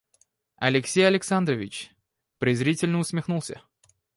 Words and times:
Алексей 0.55 1.03
Александрович 1.05 1.91
презрительно 2.39 2.97
усмехнулся. 2.97 3.61